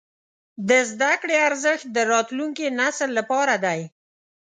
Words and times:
د 0.69 0.69
زده 0.91 1.11
کړې 1.21 1.35
ارزښت 1.47 1.85
د 1.95 1.97
راتلونکي 2.13 2.65
نسل 2.79 3.09
لپاره 3.19 3.55
دی. 3.65 3.79